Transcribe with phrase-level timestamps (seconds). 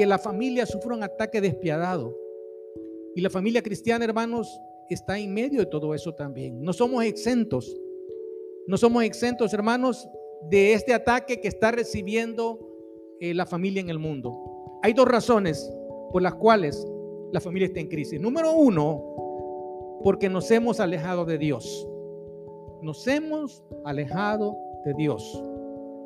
[0.00, 2.16] que la familia sufre un ataque despiadado.
[3.14, 4.58] Y la familia cristiana, hermanos,
[4.88, 6.62] está en medio de todo eso también.
[6.62, 7.78] No somos exentos.
[8.66, 10.08] No somos exentos, hermanos,
[10.48, 12.58] de este ataque que está recibiendo
[13.20, 14.80] eh, la familia en el mundo.
[14.82, 15.70] Hay dos razones
[16.12, 16.82] por las cuales
[17.30, 18.18] la familia está en crisis.
[18.18, 21.86] Número uno, porque nos hemos alejado de Dios.
[22.80, 25.44] Nos hemos alejado de Dios.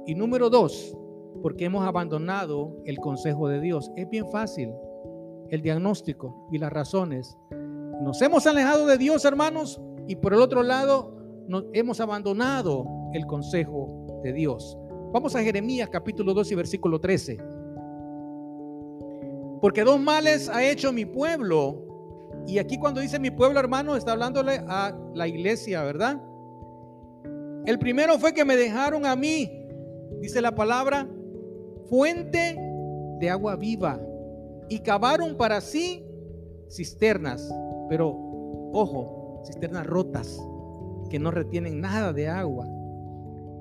[0.05, 0.99] Y número dos,
[1.45, 3.93] porque hemos abandonado el consejo de Dios.
[3.97, 4.73] Es bien fácil
[5.51, 7.37] el diagnóstico y las razones.
[8.03, 11.15] Nos hemos alejado de Dios, hermanos, y por el otro lado,
[11.47, 14.79] nos hemos abandonado el consejo de Dios.
[15.13, 17.37] Vamos a Jeremías capítulo 2 y versículo 13.
[19.61, 21.85] Porque dos males ha hecho mi pueblo.
[22.47, 26.23] Y aquí cuando dice mi pueblo, hermano, está hablándole a la iglesia, ¿verdad?
[27.67, 29.51] El primero fue que me dejaron a mí,
[30.23, 31.07] dice la palabra,
[31.89, 32.57] fuente
[33.21, 34.01] de agua viva
[34.69, 36.05] y cavaron para sí
[36.71, 37.49] cisternas,
[37.89, 38.11] pero
[38.73, 40.39] ojo, cisternas rotas
[41.11, 42.67] que no retienen nada de agua.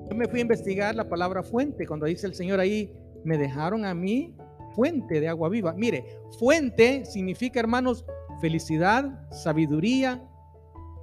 [0.08, 2.92] Yo me fui a investigar la palabra fuente cuando dice el Señor ahí,
[3.24, 4.36] me dejaron a mí
[4.74, 5.72] fuente de agua viva.
[5.74, 6.04] Mire,
[6.38, 8.04] fuente significa, hermanos,
[8.40, 10.22] felicidad, sabiduría,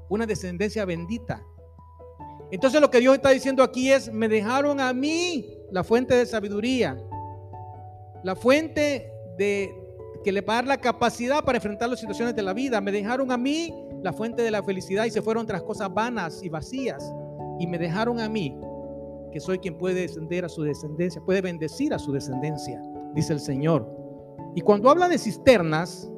[0.10, 1.44] una descendencia bendita.
[2.52, 6.26] Entonces lo que Dios está diciendo aquí es, me dejaron a mí la fuente de
[6.26, 7.02] sabiduría,
[8.24, 9.74] la fuente de
[10.24, 12.80] que le va a dar la capacidad para enfrentar las situaciones de la vida.
[12.82, 16.44] Me dejaron a mí la fuente de la felicidad y se fueron tras cosas vanas
[16.44, 17.14] y vacías.
[17.60, 18.58] Y me dejaron a mí,
[19.32, 22.82] que soy quien puede descender a su descendencia, puede bendecir a su descendencia,
[23.14, 23.88] dice el Señor.
[24.56, 26.12] Y cuando habla de cisternas,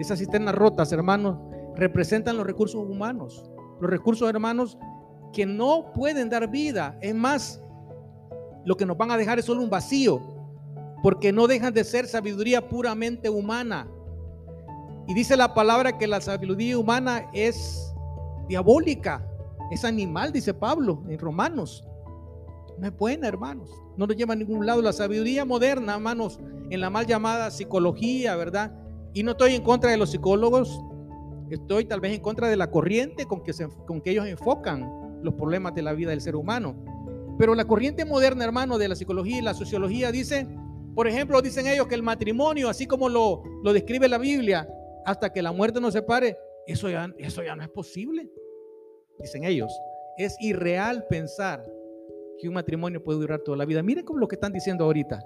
[0.00, 1.38] esas cisternas rotas, hermanos,
[1.76, 3.50] representan los recursos humanos.
[3.80, 4.78] Los recursos, hermanos,
[5.32, 6.98] que no pueden dar vida.
[7.00, 7.62] Es más,
[8.64, 10.20] lo que nos van a dejar es solo un vacío,
[11.04, 13.86] porque no dejan de ser sabiduría puramente humana.
[15.06, 17.94] Y dice la palabra que la sabiduría humana es
[18.48, 19.22] diabólica,
[19.70, 21.86] es animal, dice Pablo en Romanos.
[22.78, 23.68] No es buena, hermanos.
[23.98, 24.80] No nos lleva a ningún lado.
[24.80, 26.40] La sabiduría moderna, hermanos,
[26.70, 28.72] en la mal llamada psicología, ¿verdad?
[29.12, 30.80] Y no estoy en contra de los psicólogos.
[31.50, 33.52] Estoy tal vez en contra de la corriente con que,
[33.86, 36.74] con que ellos enfocan los problemas de la vida del ser humano.
[37.38, 40.48] Pero la corriente moderna, hermano, de la psicología y la sociología dice,
[40.94, 44.68] por ejemplo, dicen ellos que el matrimonio, así como lo, lo describe la Biblia,
[45.04, 48.30] hasta que la muerte nos separe, eso ya, eso ya no es posible.
[49.18, 49.72] Dicen ellos,
[50.16, 51.64] es irreal pensar
[52.38, 53.82] que un matrimonio puede durar toda la vida.
[53.82, 55.22] Miren como lo que están diciendo ahorita.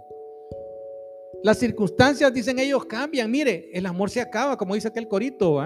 [1.42, 3.30] Las circunstancias, dicen ellos, cambian.
[3.30, 5.62] Mire, el amor se acaba, como dice aquel corito.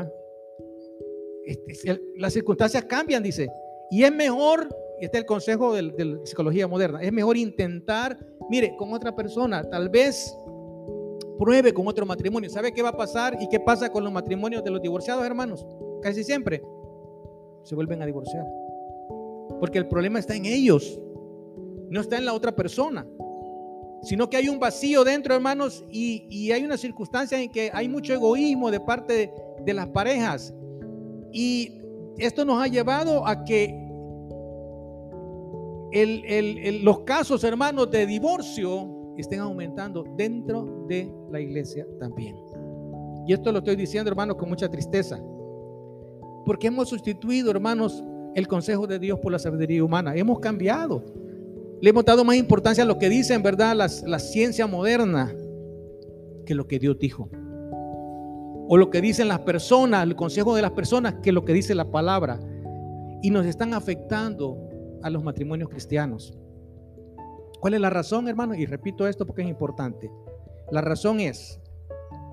[1.45, 3.49] Este, las circunstancias cambian, dice.
[3.91, 4.69] Y es mejor,
[5.01, 8.19] y este es el consejo de, la psicología moderna, es mejor intentar,
[8.49, 10.37] mire, con otra persona, tal vez
[11.39, 12.49] pruebe con otro matrimonio.
[12.51, 15.67] ¿Sabe qué va a pasar y qué pasa con los matrimonios de los divorciados, hermanos?
[16.01, 16.63] Casi siempre
[17.65, 18.47] se vuelven a divorciar.
[19.61, 21.01] Porque el problema está en ellos,
[21.91, 23.07] no está en la otra persona,
[24.03, 28.13] sino que hay un vacío dentro, hermanos, y, hay una circunstancia en que hay mucho
[28.13, 29.33] egoísmo de parte de,
[29.65, 30.53] de las parejas.
[31.33, 31.81] Y
[32.19, 33.82] esto nos ha llevado a que
[35.93, 42.37] los casos, hermanos, de divorcio estén aumentando dentro de la iglesia también.
[43.27, 45.21] Y esto lo estoy diciendo, hermanos, con mucha tristeza.
[46.45, 48.03] Porque hemos sustituido, hermanos,
[48.35, 50.17] el consejo de Dios por la sabiduría humana.
[50.17, 51.05] Hemos cambiado.
[51.81, 55.35] Le hemos dado más importancia a lo que dice en verdad la ciencia moderna
[56.47, 57.29] que lo que Dios dijo.
[58.69, 61.75] O lo que dicen las personas, el consejo de las personas, que lo que dice
[61.75, 62.41] la palabra.
[63.23, 64.57] Y nos están afectando
[65.03, 66.37] a los matrimonios cristianos.
[67.61, 68.55] ¿Cuál es la razón, hermano?
[68.55, 70.11] Y repito esto porque es importante.
[70.71, 71.61] La razón es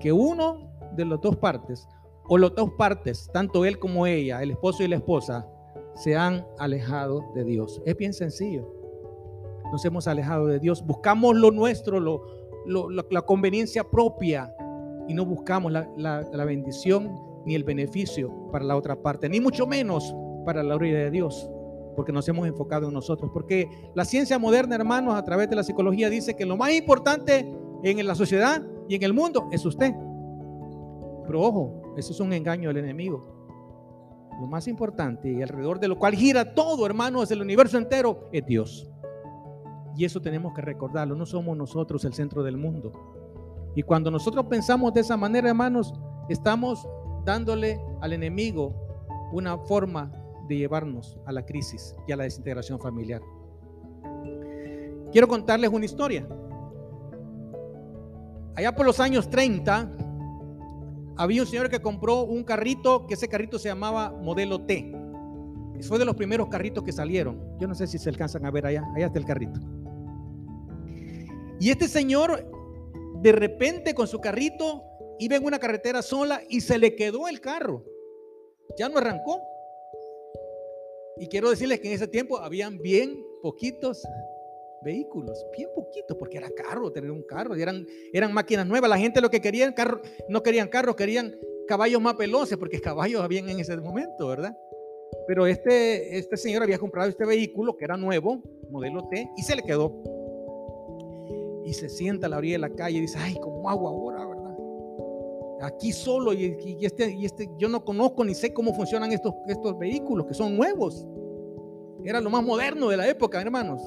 [0.00, 1.86] que uno de las dos partes,
[2.28, 5.46] o las dos partes, tanto él como ella, el esposo y la esposa,
[5.94, 7.80] se han alejado de Dios.
[7.86, 8.74] Es bien sencillo.
[9.70, 10.84] Nos hemos alejado de Dios.
[10.84, 12.24] Buscamos lo nuestro, lo,
[12.90, 14.52] la conveniencia propia
[15.06, 17.14] y no buscamos la, la bendición
[17.44, 20.14] ni el beneficio para la otra parte, ni mucho menos
[20.44, 21.48] para la gloria de Dios
[21.96, 23.30] porque nos hemos enfocado en nosotros.
[23.32, 27.52] Porque la ciencia moderna, hermanos, a través de la psicología dice que lo más importante
[27.82, 29.92] en la sociedad y en el mundo es usted.
[31.26, 33.38] Pero ojo, eso es un engaño del enemigo.
[34.40, 38.44] Lo más importante y alrededor de lo cual gira todo, hermanos, el universo entero, es
[38.46, 38.88] Dios.
[39.96, 41.14] Y eso tenemos que recordarlo.
[41.14, 42.92] No somos nosotros el centro del mundo.
[43.74, 45.92] Y cuando nosotros pensamos de esa manera, hermanos,
[46.28, 46.88] estamos
[47.24, 48.74] dándole al enemigo
[49.32, 50.10] una forma
[50.50, 53.22] de llevarnos a la crisis y a la desintegración familiar.
[55.12, 56.26] Quiero contarles una historia.
[58.56, 59.90] allá por los años 30,
[61.16, 64.92] había un señor que compró un carrito, que ese carrito se llamaba Modelo T.
[65.82, 67.56] Fue de los primeros carritos que salieron.
[67.58, 68.84] Yo no sé si se alcanzan a ver allá.
[68.94, 69.58] Allá está el carrito.
[71.58, 72.44] Y este señor,
[73.22, 74.82] de repente con su carrito,
[75.18, 77.84] iba en una carretera sola y se le quedó el carro.
[78.76, 79.40] Ya no arrancó.
[81.20, 84.02] Y quiero decirles que en ese tiempo habían bien poquitos
[84.82, 88.88] vehículos, bien poquitos, porque era caro tener un carro, eran, eran máquinas nuevas.
[88.88, 90.00] La gente lo que querían, carro,
[90.30, 91.36] no querían carros, querían
[91.68, 94.56] caballos más veloces, porque caballos habían en ese momento, ¿verdad?
[95.26, 99.56] Pero este, este señor había comprado este vehículo que era nuevo, modelo T, y se
[99.56, 100.02] le quedó.
[101.66, 104.26] Y se sienta a la orilla de la calle y dice, ay, ¿cómo hago ahora,
[104.26, 104.50] verdad?
[105.62, 109.78] Aquí solo y, este, y este, yo no conozco ni sé cómo funcionan estos, estos
[109.78, 111.06] vehículos que son nuevos.
[112.04, 113.82] Era lo más moderno de la época, hermanos.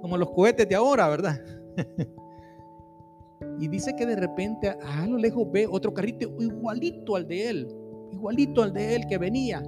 [0.00, 1.40] Como los cohetes de ahora, ¿verdad?
[3.58, 7.68] y dice que de repente a lo lejos ve otro carrito igualito al de él,
[8.12, 9.62] igualito al de él que venía.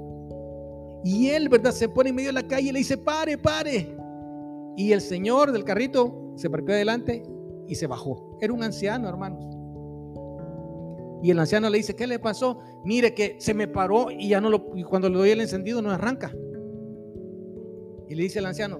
[1.05, 1.73] Y él, ¿verdad?
[1.73, 3.97] Se pone en medio de la calle y le dice, pare, pare.
[4.77, 7.23] Y el señor del carrito se parqueó adelante
[7.67, 8.37] y se bajó.
[8.41, 9.45] Era un anciano, hermanos.
[11.23, 12.61] Y el anciano le dice, ¿qué le pasó?
[12.85, 15.83] Mire que se me paró y ya no lo, y cuando le doy el encendido
[15.83, 16.33] no arranca.
[18.09, 18.79] Y le dice el anciano,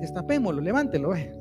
[0.00, 1.14] destapémoslo, levántelo.
[1.14, 1.32] Eh".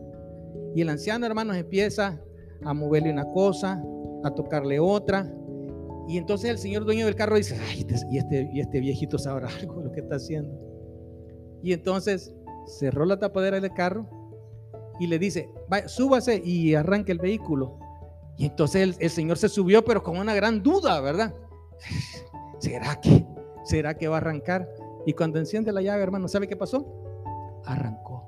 [0.75, 2.19] Y el anciano, hermanos, empieza
[2.63, 3.81] a moverle una cosa,
[4.23, 5.31] a tocarle otra.
[6.07, 9.17] Y entonces el señor dueño del carro dice, ay, este, y este, y este viejito
[9.17, 10.57] sabrá algo de lo que está haciendo.
[11.61, 12.33] Y entonces
[12.65, 14.07] cerró la tapadera del carro
[14.99, 15.49] y le dice,
[15.87, 17.79] súbase y arranque el vehículo.
[18.37, 21.33] Y entonces el, señor se subió, pero con una gran duda, ¿verdad?
[22.59, 23.25] ¿Será que,
[23.63, 24.69] será que va a arrancar?
[25.05, 27.06] Y cuando enciende la llave, hermano, ¿sabe qué pasó?
[27.67, 28.25] Arrancó.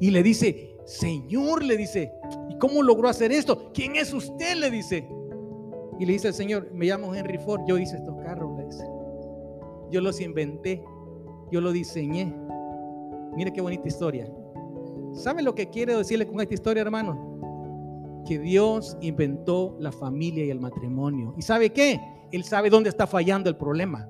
[0.00, 2.12] Y le dice, Señor, le dice,
[2.48, 3.70] ¿y cómo logró hacer esto?
[3.72, 4.56] ¿Quién es usted?
[4.56, 5.08] Le dice.
[5.98, 8.84] Y le dice el Señor, me llamo Henry Ford, yo hice estos carros, le dice.
[9.90, 10.82] Yo los inventé,
[11.52, 12.34] yo los diseñé.
[13.36, 14.32] Mire qué bonita historia.
[15.12, 18.22] ¿Sabe lo que quiero decirle con esta historia, hermano?
[18.26, 21.34] Que Dios inventó la familia y el matrimonio.
[21.36, 22.00] ¿Y sabe qué?
[22.32, 24.08] Él sabe dónde está fallando el problema.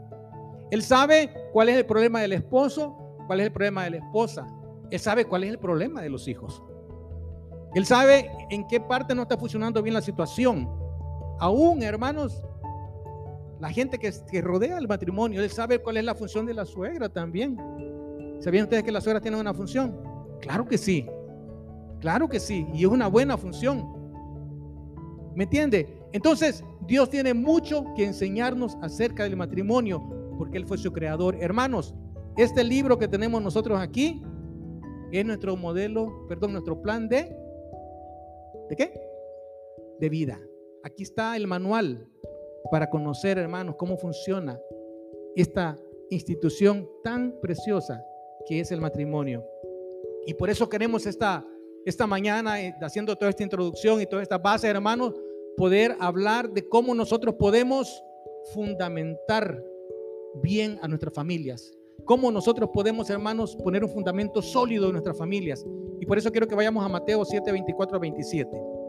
[0.70, 2.96] Él sabe cuál es el problema del esposo,
[3.30, 4.44] cuál es el problema de la esposa.
[4.90, 6.64] Él sabe cuál es el problema de los hijos.
[7.76, 10.68] Él sabe en qué parte no está funcionando bien la situación.
[11.38, 12.42] Aún, hermanos,
[13.60, 17.08] la gente que, rodea el matrimonio, él sabe cuál es la función de la suegra
[17.08, 17.56] también.
[18.40, 19.96] ¿Sabían ustedes que la suegra tiene una función?
[20.40, 21.06] Claro que sí.
[22.00, 22.66] Claro que sí.
[22.74, 23.92] Y es una buena función.
[25.36, 26.02] ¿Me entiende?
[26.10, 30.02] Entonces, Dios tiene mucho que enseñarnos acerca del matrimonio,
[30.36, 31.36] porque Él fue su creador.
[31.40, 31.94] Hermanos,
[32.36, 34.22] este libro que tenemos nosotros aquí
[35.12, 37.36] es nuestro modelo, perdón, nuestro plan de...
[38.68, 39.00] ¿De qué?
[39.98, 40.40] De vida.
[40.82, 42.08] Aquí está el manual
[42.70, 44.58] para conocer, hermanos, cómo funciona
[45.34, 45.76] esta
[46.10, 48.04] institución tan preciosa
[48.46, 49.44] que es el matrimonio.
[50.26, 51.44] Y por eso queremos esta,
[51.84, 55.14] esta mañana, eh, haciendo toda esta introducción y toda esta base, hermanos,
[55.56, 58.02] poder hablar de cómo nosotros podemos
[58.54, 59.62] fundamentar
[60.42, 61.76] bien a nuestras familias.
[62.05, 65.64] Cómo nosotros podemos, hermanos, poner un fundamento sólido en nuestras familias.
[66.00, 68.80] Y por eso quiero que vayamos a Mateo 7, 24 27.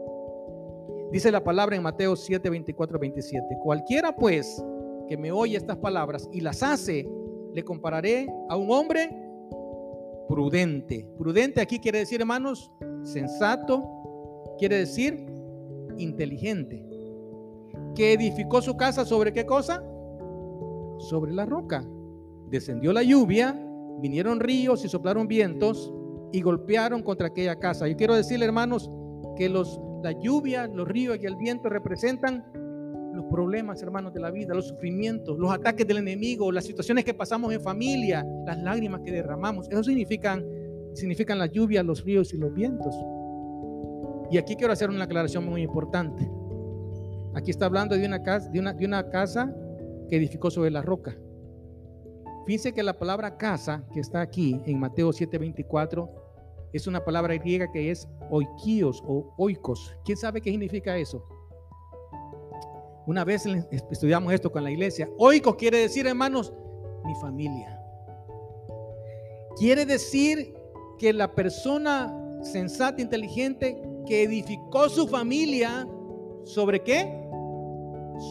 [1.12, 3.58] Dice la palabra en Mateo 7, 24, 27.
[3.62, 4.64] Cualquiera pues
[5.06, 7.06] que me oye estas palabras y las hace,
[7.52, 9.10] le compararé a un hombre
[10.26, 11.06] prudente.
[11.18, 13.84] Prudente aquí quiere decir, hermanos, sensato,
[14.58, 15.26] quiere decir
[15.98, 16.82] inteligente.
[17.94, 19.84] Que edificó su casa sobre qué cosa?
[20.98, 21.86] Sobre la roca.
[22.52, 23.58] Descendió la lluvia,
[24.02, 25.90] vinieron ríos y soplaron vientos
[26.32, 27.88] y golpearon contra aquella casa.
[27.88, 28.90] Yo quiero decirle, hermanos,
[29.38, 32.44] que los la lluvia, los ríos y el viento representan
[33.14, 37.14] los problemas, hermanos, de la vida, los sufrimientos, los ataques del enemigo, las situaciones que
[37.14, 39.70] pasamos en familia, las lágrimas que derramamos.
[39.70, 40.44] Eso significan,
[40.92, 42.94] significan la lluvia, los ríos y los vientos.
[44.30, 46.30] Y aquí quiero hacer una aclaración muy importante.
[47.34, 49.54] Aquí está hablando de una casa, de una, de una casa
[50.10, 51.16] que edificó sobre la roca.
[52.46, 56.08] Fíjense que la palabra casa que está aquí en Mateo 7:24
[56.72, 59.94] es una palabra griega que es oikios o oikos.
[60.04, 61.24] ¿Quién sabe qué significa eso?
[63.06, 63.46] Una vez
[63.90, 65.08] estudiamos esto con la iglesia.
[65.18, 66.52] Oikos quiere decir, hermanos,
[67.04, 67.78] mi familia.
[69.56, 70.54] Quiere decir
[70.98, 75.86] que la persona sensata, inteligente, que edificó su familia,
[76.44, 77.28] ¿sobre qué?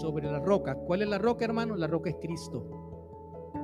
[0.01, 0.75] Sobre la roca.
[0.75, 1.77] ¿Cuál es la roca, hermanos?
[1.77, 2.80] La roca es Cristo.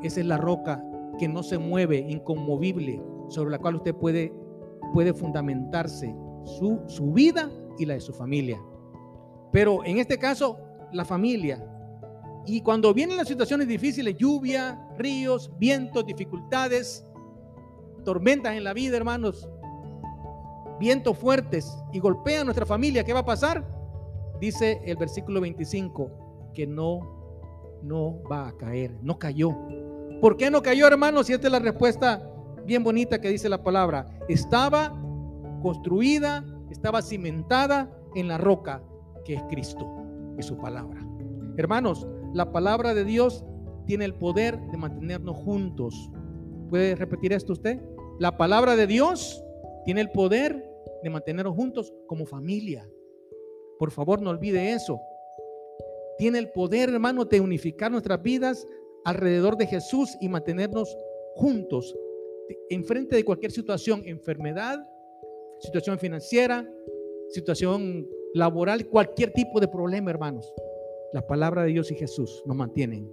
[0.04, 0.84] Esa es la roca
[1.18, 4.34] que no se mueve, inconmovible, sobre la cual usted puede
[4.94, 8.62] puede fundamentarse su, su vida y la de su familia.
[9.52, 10.58] Pero en este caso,
[10.92, 11.64] la familia.
[12.46, 17.06] Y cuando vienen las situaciones difíciles, lluvia, ríos, vientos, dificultades,
[18.06, 19.50] tormentas en la vida, hermanos,
[20.80, 23.68] vientos fuertes y golpean nuestra familia, ¿qué va a pasar?
[24.40, 27.17] Dice el versículo 25 que no,
[27.84, 29.56] no va a caer, no cayó.
[30.22, 31.30] ¿Por qué no cayó, hermanos?
[31.30, 32.30] Y esta es la respuesta
[32.66, 34.08] bien bonita que dice la palabra.
[34.28, 34.94] Estaba
[35.62, 38.84] construida, estaba cimentada en la roca
[39.26, 39.88] que es Cristo
[40.38, 41.06] y su palabra.
[41.58, 43.44] Hermanos, la palabra de Dios
[43.86, 46.12] tiene el poder de mantenernos juntos.
[46.70, 47.82] ¿Puede repetir esto usted?
[48.20, 49.44] La palabra de Dios
[49.86, 50.64] tiene el poder
[51.04, 52.88] de mantenernos juntos como familia.
[53.80, 55.00] Por favor, no olvide eso.
[56.18, 58.68] Tiene el poder, hermano, de unificar nuestras vidas
[59.06, 60.96] alrededor de Jesús y mantenernos
[61.36, 61.96] juntos
[62.70, 64.80] en frente de cualquier situación, enfermedad,
[65.60, 66.68] situación financiera,
[67.30, 70.54] situación laboral, cualquier tipo de problema, hermanos.
[71.14, 73.10] La palabra de Dios y Jesús nos mantienen,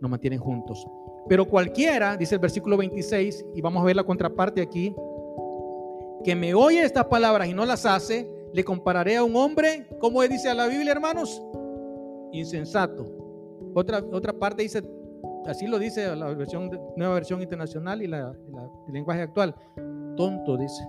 [0.00, 0.86] nos mantienen juntos.
[1.28, 4.94] Pero cualquiera, dice el versículo 26, y vamos a ver la contraparte aquí,
[6.22, 10.22] que me oye estas palabras y no las hace, le compararé a un hombre, como
[10.22, 11.42] dice la Biblia, hermanos,
[12.38, 13.06] insensato.
[13.74, 14.82] Otra, otra parte dice,
[15.46, 18.32] así lo dice la versión, nueva versión internacional y la,
[18.86, 19.54] el lenguaje actual,
[20.16, 20.84] tonto, dice.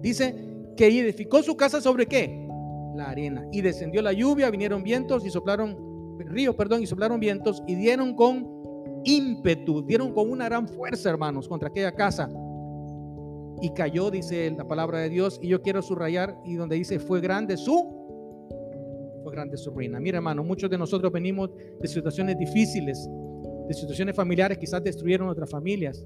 [0.00, 2.48] Dice que edificó su casa sobre qué?
[2.96, 3.46] La arena.
[3.52, 8.14] Y descendió la lluvia, vinieron vientos y soplaron, ríos, perdón, y soplaron vientos y dieron
[8.14, 8.62] con
[9.04, 12.28] ímpetu, dieron con una gran fuerza, hermanos, contra aquella casa.
[13.60, 17.20] Y cayó, dice la palabra de Dios, y yo quiero subrayar, y donde dice, fue
[17.20, 18.01] grande su,
[19.32, 19.98] grande su ruina.
[19.98, 23.08] Mira, hermano, muchos de nosotros venimos de situaciones difíciles,
[23.66, 26.04] de situaciones familiares, quizás destruyeron nuestras familias,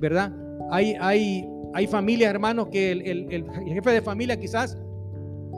[0.00, 0.32] ¿verdad?
[0.70, 4.76] Hay, hay hay familias, hermanos, que el, jefe de familia quizás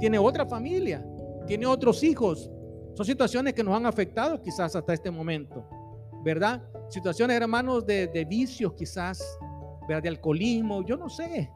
[0.01, 1.05] tiene otra familia,
[1.47, 2.51] tiene otros hijos.
[2.95, 5.65] Son situaciones que nos han afectado quizás hasta este momento,
[6.25, 6.63] ¿verdad?
[6.89, 9.23] Situaciones, hermanos, de, vicios quizás,
[9.89, 10.03] ¿verdad?
[10.03, 11.51] de alcoholismo, yo no sé,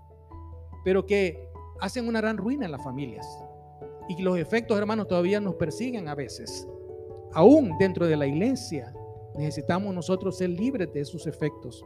[0.84, 1.48] pero que
[1.80, 3.26] hacen una gran ruina en las familias.
[4.08, 6.68] Y los efectos, hermanos, todavía nos persiguen a veces.
[7.32, 8.94] Aún dentro de la iglesia
[9.36, 11.84] necesitamos nosotros ser libres de esos efectos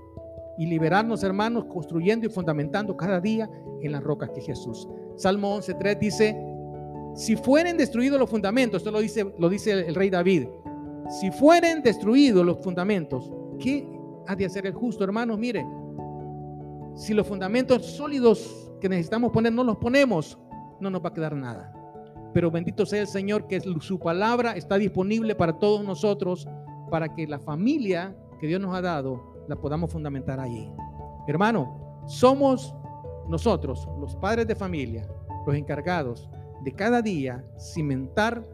[0.59, 3.49] y liberarnos, hermanos, construyendo y fundamentando cada día
[3.81, 4.89] en las rocas que Jesús.
[5.17, 6.37] Salmo 11.3 dice,
[7.15, 10.49] si fueren destruidos los fundamentos, esto lo dice, lo dice el rey David,
[11.21, 13.89] si fueren destruidos los fundamentos, ¿qué
[14.27, 15.39] ha de hacer el justo, hermanos?
[15.39, 15.65] Mire,
[16.97, 20.37] si los fundamentos sólidos que necesitamos poner no los ponemos,
[20.81, 21.73] no nos va a quedar nada.
[22.33, 26.47] Pero bendito sea el Señor que su palabra está disponible para todos nosotros,
[26.91, 30.71] para que la familia que Dios nos ha dado la podamos fundamentar allí.
[31.27, 32.75] Hermano, somos
[33.29, 35.09] nosotros, los padres de familia,
[35.47, 36.29] los encargados
[36.63, 38.47] de cada día cimentar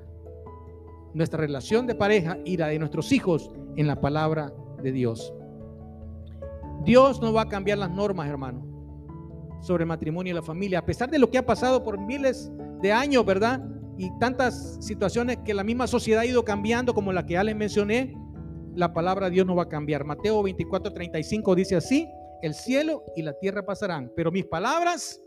[1.15, 4.53] nuestra relación de pareja y la de nuestros hijos en la palabra
[4.83, 5.33] de Dios.
[6.85, 8.63] Dios no va a cambiar las normas, hermano,
[9.61, 12.53] sobre matrimonio y la familia, a pesar de lo que ha pasado por miles
[12.85, 13.65] de años, ¿verdad?
[13.97, 17.57] Y tantas situaciones que la misma sociedad ha ido cambiando, como la que ya les
[17.57, 18.15] mencioné,
[18.75, 20.05] la palabra de Dios no va a cambiar.
[20.05, 22.07] Mateo 24, 35 dice así,
[22.43, 25.19] el cielo y la tierra pasarán, pero mis palabras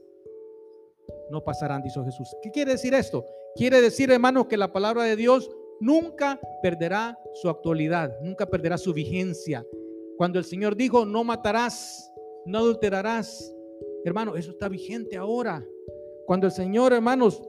[1.31, 2.29] no pasarán, dijo Jesús.
[2.43, 3.25] ¿Qué quiere decir esto?
[3.55, 5.49] Quiere decir, hermanos, que la palabra de Dios
[5.79, 9.65] nunca perderá su actualidad, nunca perderá su vigencia.
[10.17, 12.13] Cuando el Señor dijo, no matarás,
[12.45, 13.51] no adulterarás,
[14.05, 15.65] hermano, eso está vigente ahora.
[16.27, 17.41] Cuando el Señor, hermanos,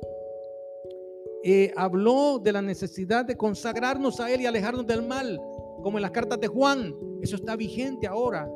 [1.42, 5.36] eh, habló de la necesidad de consagrarnos a Él y alejarnos del mal,
[5.82, 6.94] como en las cartas de Juan.
[7.20, 8.48] Eso está vigente ahora.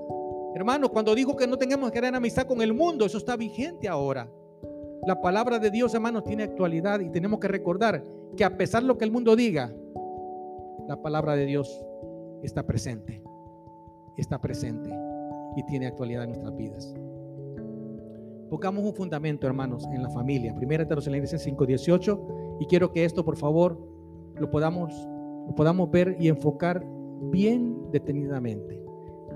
[0.55, 3.88] Hermanos, cuando dijo que no tengamos que tener amistad con el mundo, eso está vigente
[3.88, 4.31] ahora.
[5.09, 8.05] La palabra de Dios, hermanos, tiene actualidad y tenemos que recordar
[8.37, 9.75] que a pesar de lo que el mundo diga,
[10.87, 11.85] la palabra de Dios
[12.45, 13.25] está presente.
[14.17, 14.88] Está presente
[15.57, 16.95] y tiene actualidad en nuestras vidas.
[18.52, 20.54] Pongamos un fundamento, hermanos, en la familia.
[20.54, 23.80] Primera Tesalonicenses 5:18 y quiero que esto, por favor,
[24.38, 24.92] lo podamos
[25.49, 26.85] lo podamos ver y enfocar
[27.30, 28.78] bien detenidamente.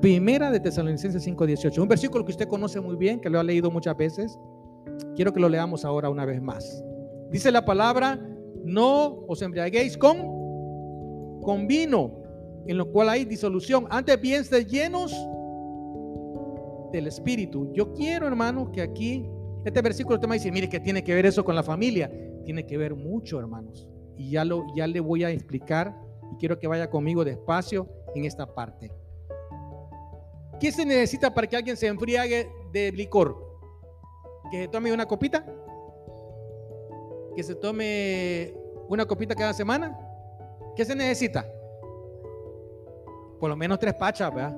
[0.02, 3.70] Primera de Tesalonicenses 5:18, un versículo que usted conoce muy bien, que lo ha leído
[3.70, 4.38] muchas veces.
[5.14, 6.84] Quiero que lo leamos ahora una vez más.
[7.30, 8.20] Dice la palabra,
[8.64, 12.12] no os embriaguéis con, con vino,
[12.66, 13.86] en lo cual hay disolución.
[13.88, 15.14] Antes bien, sed llenos
[16.96, 17.72] del Espíritu.
[17.72, 19.26] Yo quiero, hermano, que aquí,
[19.64, 22.10] este versículo usted me dice, mire que tiene que ver eso con la familia.
[22.44, 23.88] Tiene que ver mucho, hermanos.
[24.16, 25.94] Y ya, lo, ya le voy a explicar
[26.32, 28.90] y quiero que vaya conmigo despacio en esta parte.
[30.58, 33.36] ¿Qué se necesita para que alguien se enfriague de licor?
[34.50, 35.44] ¿Que se tome una copita?
[37.36, 38.54] que se tome
[38.88, 39.94] una copita cada semana?
[40.74, 41.46] ¿Qué se necesita?
[43.38, 44.56] Por lo menos tres pachas, ¿verdad?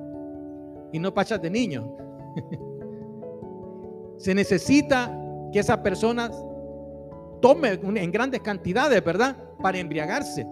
[0.93, 1.85] Y no pachas de niños.
[4.19, 5.17] se necesita
[5.53, 6.31] que esa persona
[7.41, 9.37] tome en grandes cantidades, ¿verdad?
[9.63, 10.47] Para embriagarse.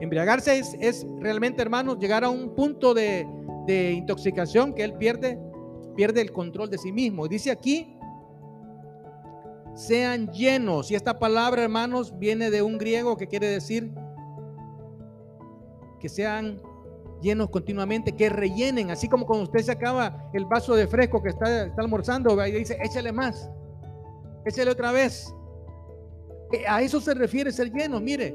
[0.00, 3.26] Embriagarse es, realmente, hermanos, llegar a un punto de,
[3.66, 5.38] de intoxicación que él pierde,
[5.96, 7.28] pierde el control de sí mismo.
[7.28, 7.96] Dice aquí,
[9.74, 10.90] sean llenos.
[10.90, 13.92] Y esta palabra, hermanos, viene de un griego que quiere decir
[16.00, 16.60] que sean
[17.20, 21.30] llenos continuamente, que rellenen, así como cuando usted se acaba el vaso de fresco que
[21.30, 23.50] está, está almorzando, y dice, échale más,
[24.44, 25.34] échale otra vez.
[26.52, 28.00] Eh, a eso se refiere ser lleno.
[28.00, 28.34] Mire,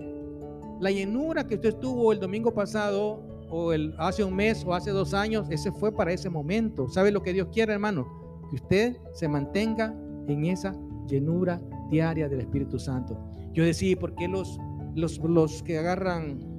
[0.79, 3.21] la llenura que usted tuvo el domingo pasado,
[3.51, 6.87] o el, hace un mes, o hace dos años, ese fue para ese momento.
[6.89, 8.07] ¿Sabe lo que Dios quiere, hermano?
[8.49, 9.95] Que usted se mantenga
[10.27, 10.75] en esa
[11.07, 13.17] llenura diaria del Espíritu Santo.
[13.53, 14.57] Yo decía, ¿por qué los,
[14.95, 16.58] los, los que agarran,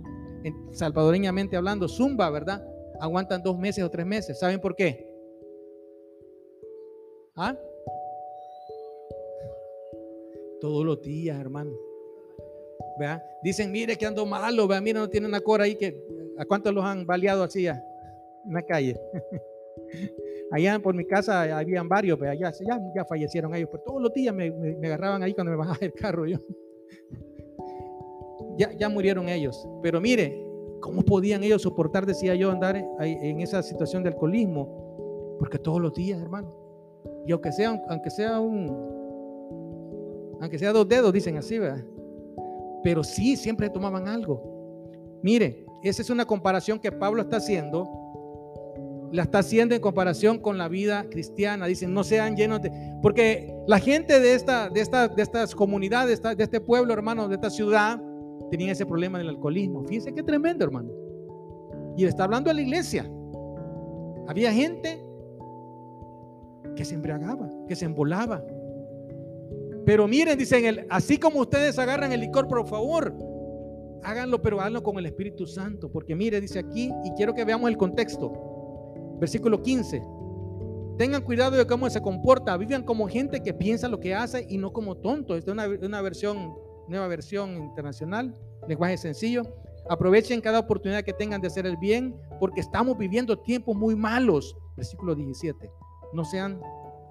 [0.73, 2.65] salvadoreñamente hablando, zumba, verdad?
[3.01, 4.39] Aguantan dos meses o tres meses.
[4.39, 5.07] ¿Saben por qué?
[7.37, 7.57] ¿Ah?
[10.61, 11.73] Todos los días, hermano.
[12.99, 13.25] ¿Vea?
[13.43, 16.05] Dicen, mire que ando malo, vea, mira, no tiene una cora ahí que,
[16.37, 17.83] ¿a cuántos los han baleado así ya?
[18.47, 19.01] En la calle.
[20.53, 22.53] Allá por mi casa habían varios, pero ya,
[22.95, 24.49] ya, fallecieron ellos, pero todos los días me,
[24.85, 26.39] agarraban ahí cuando me bajaba el carro yo.
[28.61, 29.67] Ya, ya murieron ellos.
[29.83, 30.47] Pero mire,
[30.81, 35.37] ¿cómo podían ellos soportar, decía yo, andar en esa situación de alcoholismo?
[35.39, 36.55] Porque todos los días, hermano.
[37.27, 38.69] Y aunque sea, aunque sea un,
[40.41, 41.83] aunque sea dos dedos, dicen así, ¿verdad?
[42.83, 44.43] Pero sí, siempre tomaban algo.
[45.23, 47.89] Mire, esa es una comparación que Pablo está haciendo
[49.13, 51.67] la está haciendo en comparación con la vida cristiana.
[51.67, 52.71] Dicen, no sean llenos de...
[53.03, 57.35] Porque la gente de, esta, de, esta, de estas comunidades, de este pueblo, hermano, de
[57.35, 58.01] esta ciudad,
[58.51, 59.85] tenían ese problema del alcoholismo.
[59.85, 60.91] Fíjense qué tremendo, hermano.
[61.97, 63.11] Y está hablando a la iglesia.
[64.29, 65.03] Había gente
[66.77, 68.45] que se embriagaba, que se embolaba.
[69.85, 73.15] Pero miren, dicen, así como ustedes agarran el licor, por favor,
[74.03, 75.91] háganlo, pero háganlo con el Espíritu Santo.
[75.91, 78.33] Porque mire, dice aquí, y quiero que veamos el contexto.
[79.19, 80.03] Versículo 15.
[80.97, 82.57] Tengan cuidado de cómo se comporta.
[82.57, 85.35] Vivan como gente que piensa lo que hace y no como tonto.
[85.35, 86.55] Esta es una, versión,
[86.91, 88.35] nueva versión internacional,
[88.69, 89.43] lenguaje sencillo.
[89.89, 94.57] Aprovechen cada oportunidad que tengan de hacer el bien, porque estamos viviendo tiempos muy malos.
[94.77, 95.71] Versículo 17.
[96.13, 96.61] No sean,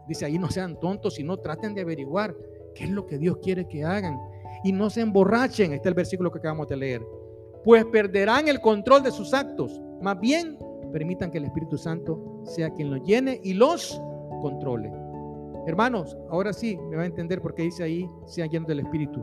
[0.08, 2.36] dice ahí, no sean tontos, sino traten de averiguar
[2.76, 4.20] qué es lo que Dios quiere que hagan.
[4.63, 5.74] Y no se emborrachen.
[5.74, 7.02] Este es el versículo que acabamos de leer.
[7.63, 9.80] Pues perderán el control de sus actos.
[10.02, 10.58] Más bien
[10.92, 14.02] permitan que el Espíritu Santo sea quien los llene y los
[14.42, 14.92] controle.
[15.68, 19.22] Hermanos, ahora sí me va a entender porque dice ahí, sean llenos del Espíritu.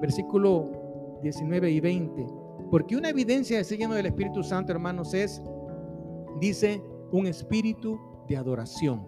[0.00, 2.26] Versículo 19 y 20.
[2.70, 5.42] Porque una evidencia de ser lleno del Espíritu Santo, hermanos, es,
[6.40, 9.06] dice, un espíritu de adoración.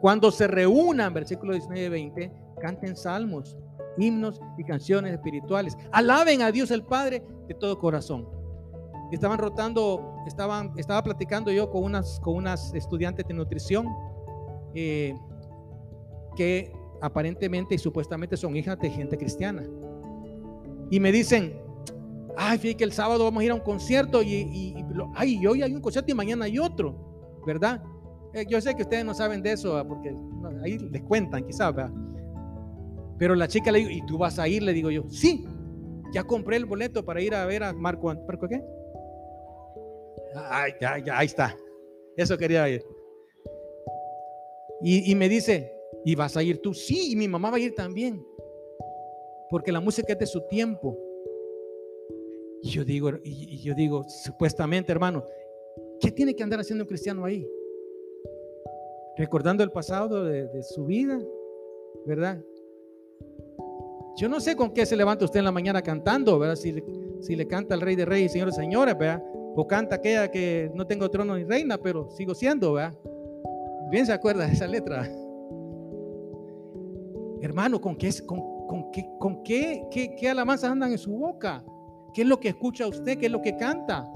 [0.00, 3.56] Cuando se reúnan, versículo 19 y 20, canten salmos,
[3.98, 5.76] himnos y canciones espirituales.
[5.92, 8.36] Alaben a Dios el Padre de todo corazón
[9.12, 13.86] estaban rotando, estaban, estaba platicando yo con unas, con unas estudiantes de nutrición
[14.74, 15.14] eh,
[16.36, 19.62] que aparentemente y supuestamente son hijas de gente cristiana.
[20.90, 21.58] Y me dicen,
[22.36, 24.74] ay, fíjate que el sábado vamos a ir a un concierto y, y,
[25.14, 27.82] ay, hoy hay un concierto y mañana hay otro, ¿verdad?
[28.34, 30.14] Eh, yo sé que ustedes no saben de eso, porque
[30.62, 31.92] ahí les cuentan quizás, ¿verdad?
[33.18, 34.62] Pero la chica le digo, ¿y tú vas a ir?
[34.62, 35.46] Le digo yo, sí,
[36.12, 38.62] ya compré el boleto para ir a ver a Marco, ¿Marco qué?
[40.50, 41.56] Ay, ya, ya, ahí está.
[42.16, 42.84] Eso quería ir.
[44.82, 45.72] Y, me dice,
[46.04, 46.74] ¿y vas a ir tú?
[46.74, 48.22] Sí, y mi mamá va a ir también.
[49.50, 50.98] Porque la música es de su tiempo.
[52.62, 55.24] Y yo digo, yo digo, supuestamente, hermano,
[56.00, 57.46] ¿qué tiene que andar haciendo un cristiano ahí?
[59.16, 61.18] Recordando el pasado de, su vida,
[62.04, 62.42] ¿verdad?
[64.16, 66.56] Yo no sé con qué se levanta usted en la mañana cantando, ¿verdad?
[66.56, 69.22] Si, le canta al Rey de Reyes y Señores Señores, ¿verdad?
[69.54, 72.98] O canta aquella que no tengo trono ni reina, pero sigo siendo, ¿verdad?
[73.90, 75.08] Bien se acuerda de esa letra.
[77.40, 81.64] Hermano, ¿con qué, con, con qué, con qué, qué, qué alabanzas andan en su boca?
[82.12, 83.18] ¿Qué es lo que escucha usted?
[83.18, 84.10] ¿Qué es lo que canta?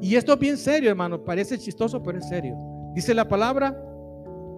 [0.00, 1.22] Y esto es bien serio, hermano.
[1.24, 2.56] Parece chistoso, pero es serio.
[2.94, 3.74] Dice la palabra,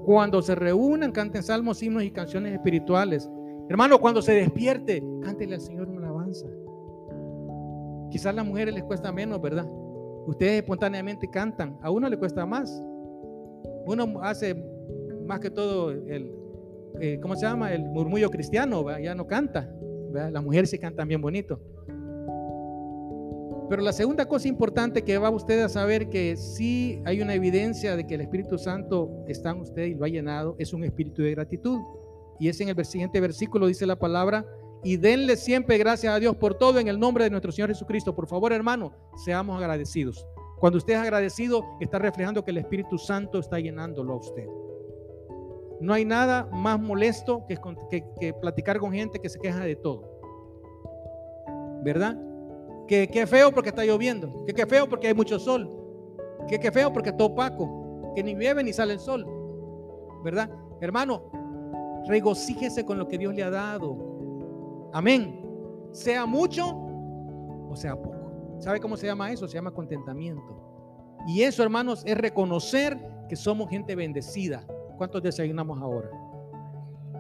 [0.05, 3.31] cuando se reúnan, canten salmos, himnos y canciones espirituales.
[3.69, 6.47] Hermano, cuando se despierte, cántele al Señor una alabanza.
[8.11, 9.67] Quizás a las mujeres les cuesta menos, ¿verdad?
[10.27, 12.71] Ustedes espontáneamente cantan, a uno le cuesta más.
[13.87, 14.55] Uno hace
[15.27, 16.33] más que todo el,
[17.01, 17.73] eh, ¿cómo se llama?
[17.73, 19.69] El murmullo cristiano, ya no canta.
[20.13, 21.61] Las mujeres sí cantan bien bonito.
[23.69, 27.97] Pero la segunda cosa importante que va usted a saber que sí hay una evidencia
[27.97, 31.23] de que el Espíritu Santo está en usted y lo ha llenado, es un espíritu
[31.23, 31.81] de gratitud.
[32.39, 34.47] Y es en el siguiente versículo, dice la palabra,
[34.83, 38.15] y denle siempre gracias a Dios por todo en el nombre de nuestro Señor Jesucristo.
[38.15, 38.93] Por favor, hermano,
[39.25, 40.27] seamos agradecidos.
[40.59, 44.47] Cuando usted es agradecido, está reflejando que el Espíritu Santo está llenándolo a usted.
[45.85, 50.09] No hay nada más molesto que, platicar con gente que se queja de todo.
[51.83, 52.19] ¿Verdad?
[52.89, 54.47] Que, qué feo porque está lloviendo.
[54.47, 55.71] Que qué feo porque hay mucho sol.
[56.49, 58.13] Que qué feo porque está opaco.
[58.15, 59.27] Que ni llueve ni sale el sol.
[60.25, 60.51] ¿Verdad?
[60.81, 61.23] Hermano,
[62.09, 64.91] regocíjese con lo que Dios le ha dado.
[64.95, 65.39] Amén.
[65.93, 66.67] Sea mucho
[67.69, 68.57] o sea poco.
[68.59, 69.47] ¿Sabe cómo se llama eso?
[69.47, 70.65] Se llama contentamiento.
[71.27, 74.65] Y eso, hermanos, es reconocer que somos gente bendecida.
[74.97, 76.11] ¿Cuántos desayunamos ahora?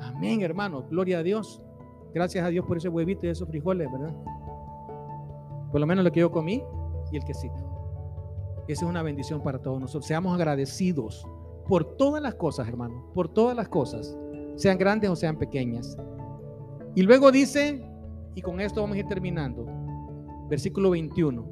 [0.01, 0.85] Amén, hermano.
[0.89, 1.63] Gloria a Dios.
[2.13, 4.15] Gracias a Dios por ese huevito y esos frijoles, ¿verdad?
[5.73, 6.63] Por lo menos lo que yo comí
[7.11, 7.57] y el quesito.
[8.69, 10.07] Esa es una bendición para todos nosotros.
[10.07, 11.27] Seamos agradecidos
[11.69, 13.11] por todas las cosas, hermano.
[13.13, 14.17] Por todas las cosas.
[14.57, 15.97] Sean grandes o sean pequeñas.
[16.95, 17.85] Y luego dice,
[18.35, 19.67] y con esto vamos a ir terminando.
[20.49, 21.51] Versículo 21.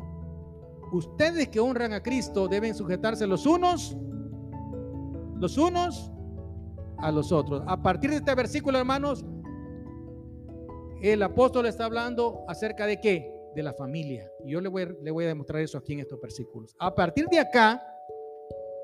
[0.93, 3.97] Ustedes que honran a Cristo deben sujetarse los unos,
[5.43, 6.09] los unos
[6.99, 7.65] a los otros.
[7.67, 9.25] A partir de este versículo, hermanos,
[11.03, 13.29] el apóstol está hablando acerca de qué?
[13.57, 14.31] De la familia.
[14.45, 16.77] Y yo le voy, le voy a demostrar eso aquí en estos versículos.
[16.79, 17.85] A partir de acá,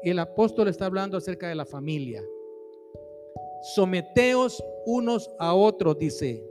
[0.02, 2.24] el apóstol está hablando acerca de la familia.
[3.76, 6.44] Someteos unos a otros, dice.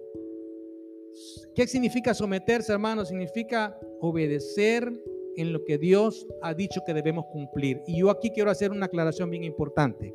[1.54, 3.10] ¿Qué significa someterse, hermanos?
[3.10, 4.90] Significa obedecer
[5.38, 7.82] en lo que Dios ha dicho que debemos cumplir.
[7.88, 10.14] Y yo aquí quiero hacer una aclaración bien importante.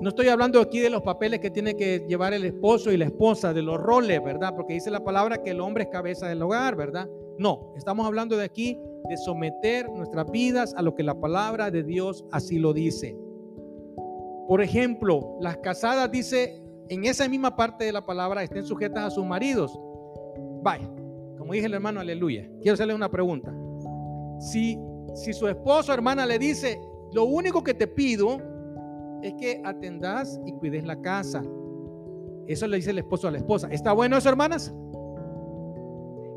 [0.00, 3.04] No estoy hablando aquí de los papeles que tiene que llevar el esposo y la
[3.04, 4.52] esposa, de los roles, ¿verdad?
[4.54, 7.08] Porque dice la palabra que el hombre es cabeza del hogar, ¿verdad?
[7.38, 8.78] No, estamos hablando de aquí
[9.08, 13.16] de someter nuestras vidas a lo que la palabra de Dios así lo dice.
[14.48, 19.10] Por ejemplo, las casadas dice en esa misma parte de la palabra estén sujetas a
[19.10, 19.78] sus maridos.
[20.62, 20.90] Vaya,
[21.52, 22.48] como dije el hermano, aleluya.
[22.62, 23.54] Quiero hacerle una pregunta.
[24.40, 24.78] Si,
[25.14, 26.80] si su esposo, hermana, le dice,
[27.12, 28.38] lo único que te pido
[29.22, 31.44] es que atendas y cuides la casa.
[32.46, 33.68] Eso le dice el esposo a la esposa.
[33.70, 34.74] ¿Está bueno eso, hermanas?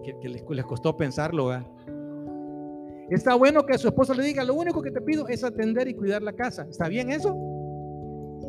[0.04, 1.49] Que, les, costó pensarlo.
[3.10, 5.93] Está bueno que su esposo le diga, lo único que te pido es atender y
[5.93, 6.67] cuidar la casa.
[6.69, 7.38] ¿Está bien eso?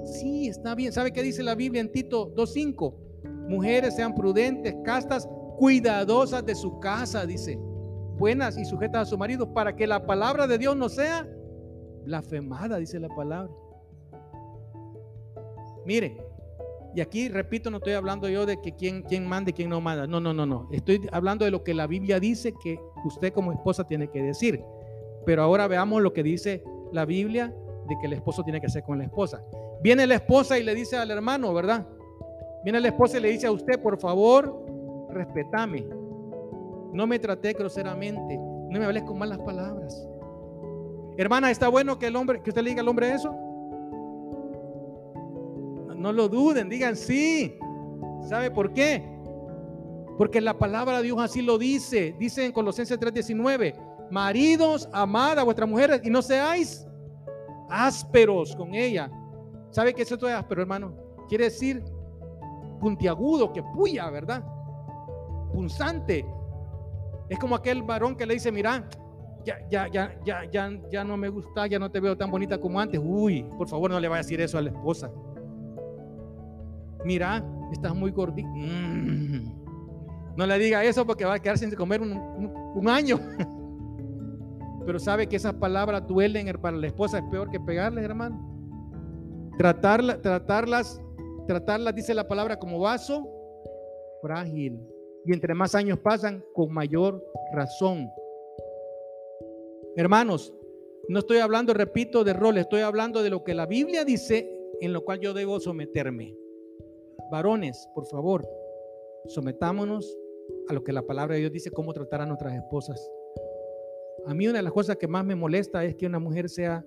[0.05, 0.93] Sí, está bien.
[0.93, 2.95] ¿Sabe qué dice la Biblia en Tito 2.5?
[3.49, 7.59] Mujeres sean prudentes, castas, cuidadosas de su casa, dice.
[8.19, 11.29] Buenas y sujetas a su marido para que la palabra de Dios no sea
[12.05, 13.53] blasfemada, dice la palabra.
[15.85, 16.17] Mire,
[16.95, 19.83] y aquí repito, no estoy hablando yo de que quién, quién manda y quién no
[19.83, 20.07] manda.
[20.07, 20.69] No, no, no, no.
[20.73, 24.63] Estoy hablando de lo que la Biblia dice que usted como esposa tiene que decir.
[25.27, 27.55] Pero ahora veamos lo que dice la Biblia
[27.87, 29.45] de que el esposo tiene que hacer con la esposa.
[29.83, 31.87] Viene la esposa y le dice al hermano, ¿verdad?
[32.65, 34.66] Viene la esposa y le dice a usted, por favor,
[35.11, 35.87] respetame.
[36.93, 38.37] No me traté groseramente.
[38.37, 40.07] No me hables con malas palabras.
[41.17, 43.35] Hermana, ¿está bueno que el hombre, que usted le diga al hombre eso?
[45.97, 47.59] No lo duden, digan sí.
[48.29, 49.03] ¿Sabe por qué?
[50.19, 52.15] Porque la palabra de Dios así lo dice.
[52.19, 53.75] Dice en Colosenses 3:19,
[54.11, 56.87] maridos, amad a vuestras mujeres y no seáis
[57.69, 59.11] ásperos con ella.
[59.71, 60.95] ¿Sabe qué es esto de áspero, hermano?
[61.29, 61.83] Quiere decir
[62.81, 64.45] puntiagudo, que puya, ¿verdad?
[65.53, 66.25] Punzante.
[67.29, 68.89] Es como aquel varón que le dice, mira,
[69.45, 72.59] ya, ya, ya, ya, ya, ya no me gusta, ya no te veo tan bonita
[72.59, 73.01] como antes.
[73.03, 75.11] Uy, por favor no le vaya a decir eso a la esposa
[77.07, 78.49] mira, estás muy gordito.
[78.49, 80.37] Mm.
[80.37, 83.19] No le diga eso porque va a quedar sin comer un, año.
[84.85, 88.39] Pero sabe que esas palabras duelen para la esposa, es peor que pegarles, hermano.
[89.57, 91.01] Tratarla, tratarlas,
[91.47, 93.27] tratarlas, dice la palabra, como vaso
[94.21, 94.79] frágil.
[95.27, 98.09] Y entre más años pasan, con mayor razón.
[99.97, 100.55] Hermanos,
[101.09, 104.93] no estoy hablando, repito, de rol, estoy hablando de lo que la Biblia dice en
[104.93, 106.37] lo cual yo debo someterme.
[107.31, 108.49] Varones, por favor,
[109.27, 110.17] sometámonos
[110.69, 113.11] a lo que la palabra de Dios dice, cómo tratar a nuestras esposas.
[114.27, 116.85] A mí una de las cosas que más me molesta es que una mujer sea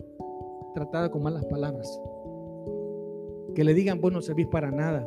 [0.74, 2.02] tratada con malas palabras.
[3.56, 5.06] Que le digan, vos no servís para nada.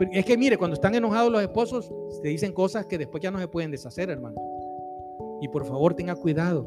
[0.00, 3.38] Es que mire, cuando están enojados los esposos, se dicen cosas que después ya no
[3.38, 4.40] se pueden deshacer, hermano.
[5.42, 6.66] Y por favor, tenga cuidado.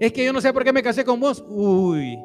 [0.00, 1.44] Es que yo no sé por qué me casé con vos.
[1.48, 2.18] Uy.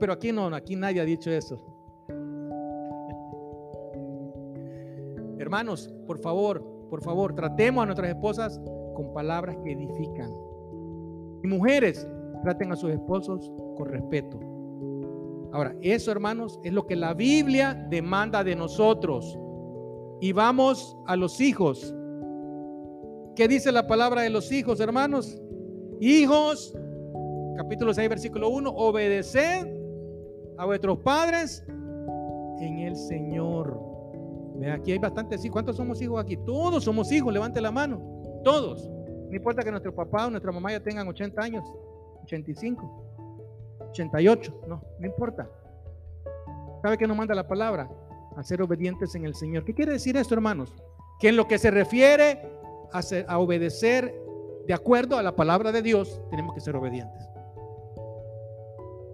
[0.00, 1.62] Pero aquí no, aquí nadie ha dicho eso.
[5.38, 8.60] Hermanos, por favor, por favor, tratemos a nuestras esposas
[8.94, 10.32] con palabras que edifican.
[11.44, 12.08] Y mujeres,
[12.42, 14.55] traten a sus esposos con respeto.
[15.56, 19.38] Ahora, eso, hermanos, es lo que la Biblia demanda de nosotros.
[20.20, 21.94] Y vamos a los hijos.
[23.34, 25.40] ¿Qué dice la palabra de los hijos, hermanos?
[25.98, 26.76] Hijos,
[27.56, 29.66] capítulo 6, versículo 1, obedeced
[30.58, 31.64] a vuestros padres
[32.60, 33.80] en el Señor.
[34.74, 35.54] Aquí hay bastantes hijos.
[35.54, 36.36] ¿Cuántos somos hijos aquí?
[36.36, 38.02] Todos somos hijos, levante la mano.
[38.44, 38.90] Todos.
[39.30, 41.64] No importa que nuestro papá o nuestra mamá ya tengan 80 años,
[42.24, 43.05] 85,
[43.90, 45.48] 88, no, no importa.
[46.82, 47.88] ¿Sabe qué nos manda la palabra?
[48.36, 49.64] A ser obedientes en el Señor.
[49.64, 50.74] ¿Qué quiere decir esto, hermanos?
[51.18, 52.50] Que en lo que se refiere
[52.92, 54.14] a, a obedecer
[54.66, 57.28] de acuerdo a la palabra de Dios, tenemos que ser obedientes.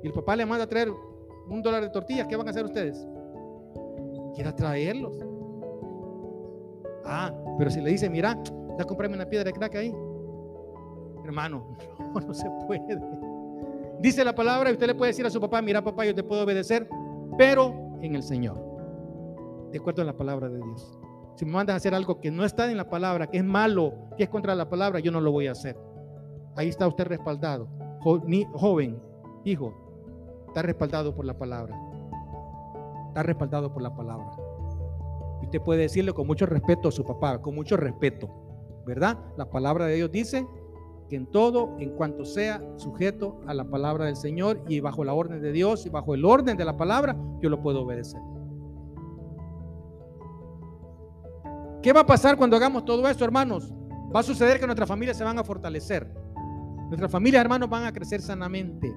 [0.02, 0.90] Y el papá le manda a traer
[1.48, 3.06] un dólar de tortillas, ¿qué van a hacer ustedes?
[4.34, 5.14] Quiera traerlos.
[7.04, 8.38] Ah, pero si le dice, mira,
[8.78, 9.94] ya comprarme una piedra de crack ahí.
[11.24, 12.98] Hermano, no, no se puede.
[14.02, 16.24] Dice la palabra y usted le puede decir a su papá, mira papá, yo te
[16.24, 16.88] puedo obedecer,
[17.38, 18.60] pero en el Señor.
[19.70, 20.98] De acuerdo a la palabra de Dios.
[21.36, 23.94] Si me mandas a hacer algo que no está en la palabra, que es malo,
[24.16, 25.78] que es contra la palabra, yo no lo voy a hacer.
[26.56, 27.68] Ahí está usted respaldado.
[28.00, 29.00] joven,
[29.44, 29.72] hijo,
[30.48, 31.72] está respaldado por la palabra.
[33.06, 34.26] Está respaldado por la palabra.
[35.42, 38.28] Y usted puede decirle con mucho respeto a su papá, con mucho respeto,
[38.84, 39.16] ¿verdad?
[39.36, 40.44] La palabra de Dios dice
[41.12, 45.12] que en todo, en cuanto sea sujeto a la palabra del Señor y bajo la
[45.12, 48.18] orden de Dios y bajo el orden de la palabra, yo lo puedo obedecer.
[51.82, 53.70] ¿Qué va a pasar cuando hagamos todo esto, hermanos?
[54.16, 56.10] Va a suceder que nuestras familias se van a fortalecer.
[56.88, 58.90] Nuestras familias, hermanos, van a crecer sanamente.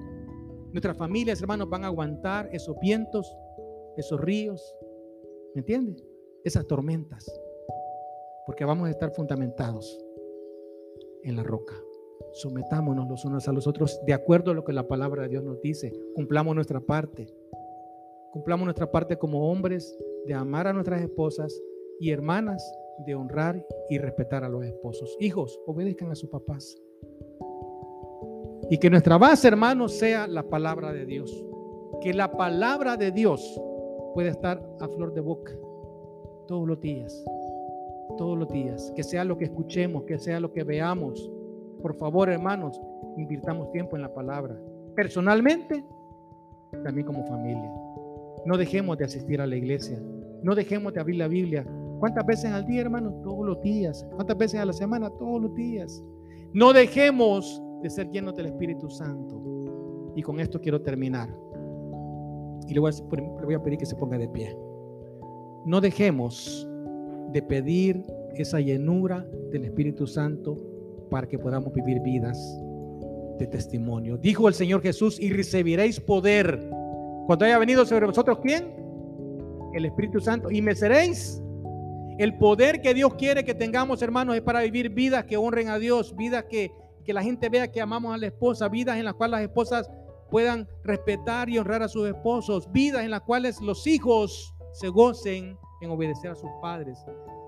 [0.72, 3.30] Nuestras familias, hermanos, van a aguantar esos vientos,
[3.98, 4.74] esos ríos.
[5.54, 6.02] ¿Me entiende?
[6.44, 7.30] Esas tormentas.
[8.46, 10.02] Porque vamos a estar fundamentados
[11.24, 11.74] en la roca.
[12.32, 15.44] Sometámonos los unos a los otros de acuerdo a lo que la palabra de Dios
[15.44, 15.92] nos dice.
[16.14, 17.26] Cumplamos nuestra parte.
[18.32, 21.62] Cumplamos nuestra parte como hombres de amar a nuestras esposas
[22.00, 22.62] y hermanas
[23.04, 25.16] de honrar y respetar a los esposos.
[25.20, 26.76] Hijos, obedezcan a sus papás.
[28.70, 31.44] Y que nuestra base, hermanos, sea la palabra de Dios.
[32.00, 33.60] Que la palabra de Dios
[34.14, 35.52] pueda estar a flor de boca
[36.48, 37.24] todos los días.
[38.16, 38.92] Todos los días.
[38.96, 41.30] Que sea lo que escuchemos, que sea lo que veamos.
[41.82, 42.80] Por favor, hermanos,
[43.16, 44.56] invirtamos tiempo en la palabra.
[44.94, 45.84] Personalmente,
[46.84, 47.70] también como familia.
[48.44, 50.00] No dejemos de asistir a la iglesia.
[50.42, 51.66] No dejemos de abrir la Biblia
[51.98, 53.12] ¿Cuántas veces al día, hermano?
[53.22, 54.06] Todos los días.
[54.14, 55.08] ¿Cuántas veces a la semana?
[55.10, 56.04] Todos los días.
[56.52, 59.42] No dejemos de ser llenos del Espíritu Santo.
[60.14, 61.34] Y con esto quiero terminar.
[62.68, 64.56] Y le le voy a pedir que se ponga de pie.
[65.64, 66.68] No dejemos
[67.32, 68.02] de pedir
[68.34, 70.56] esa llenura del Espíritu Santo
[71.10, 72.38] para que podamos vivir vidas
[73.38, 74.16] de testimonio.
[74.16, 76.68] Dijo el Señor Jesús, y recibiréis poder.
[77.26, 78.74] Cuando haya venido sobre vosotros, ¿quién?
[79.74, 80.50] El Espíritu Santo.
[80.50, 81.42] Y me seréis
[82.18, 85.78] el poder que Dios quiere que tengamos, hermanos, es para vivir vidas que honren a
[85.78, 86.72] Dios, vidas que,
[87.04, 89.90] que la gente vea que amamos a la esposa, vidas en las cuales las esposas
[90.30, 95.58] puedan respetar y honrar a sus esposos, vidas en las cuales los hijos se gocen
[95.80, 96.98] en obedecer a sus padres,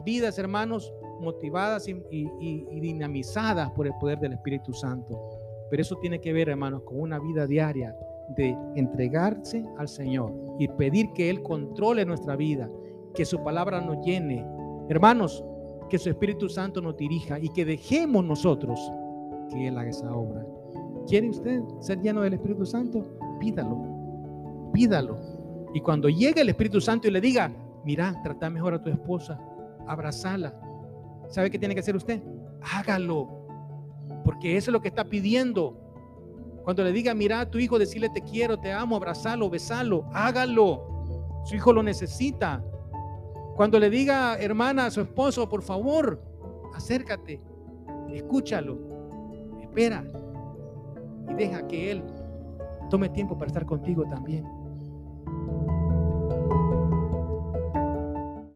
[0.05, 1.95] vidas, hermanos, motivadas y,
[2.81, 5.19] dinamizadas por el poder del Espíritu Santo.
[5.71, 7.95] Pero eso tiene que ver, hermanos, con una vida diaria
[8.37, 12.69] de entregarse al Señor y pedir que Él controle nuestra vida,
[13.15, 14.45] que su palabra nos llene,
[14.89, 15.45] Hermanos,
[15.91, 18.81] que su Espíritu Santo nos dirija y que dejemos nosotros
[19.51, 20.47] que Él haga esa obra.
[21.07, 23.05] ¿Quiere usted ser lleno del Espíritu Santo?
[23.39, 25.19] Pídalo, pídalo.
[25.75, 27.53] Y cuando llegue el Espíritu Santo y le diga,
[27.85, 29.39] mira, trata mejor a tu esposa,
[29.87, 30.59] abrazala.
[31.29, 32.23] ¿Sabe qué tiene que hacer usted?
[32.63, 33.29] Hágalo.
[34.25, 35.77] Porque eso es lo que está pidiendo.
[36.65, 41.41] Cuando le diga, mira a tu hijo, decirle te quiero, te amo, abrazalo, besalo, hágalo.
[41.45, 42.63] Su hijo lo necesita.
[43.57, 46.23] Cuando le diga, hermana, a su esposo, por favor,
[46.75, 47.41] acércate,
[48.13, 48.79] escúchalo,
[49.61, 50.05] espera
[51.29, 52.05] y deja que él
[52.91, 54.47] tome tiempo para estar contigo también.